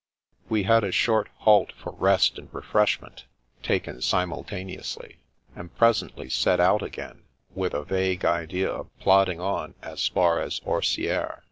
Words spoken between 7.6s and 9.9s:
a vague idea of plodding on